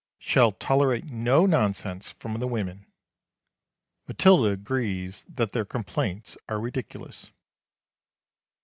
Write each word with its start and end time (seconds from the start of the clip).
Shall 0.17 0.53
tolerate 0.53 1.05
no 1.05 1.45
nonsense 1.45 2.09
from 2.17 2.39
the 2.39 2.47
women. 2.47 2.87
Matilda 4.07 4.45
agrees 4.49 5.23
that 5.29 5.51
their 5.51 5.63
complaints 5.63 6.35
are 6.49 6.59
ridiculous. 6.59 7.29